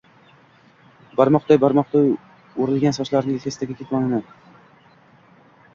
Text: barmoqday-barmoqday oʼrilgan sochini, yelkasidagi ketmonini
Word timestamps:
barmoqday-barmoqday 1.19 2.09
oʼrilgan 2.63 2.97
sochini, 2.99 3.37
yelkasidagi 3.37 3.79
ketmonini 3.83 4.25